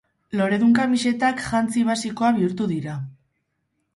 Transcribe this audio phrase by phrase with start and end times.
[0.39, 2.95] Loredun kamisetak jantzi basikoa bihurtu dira.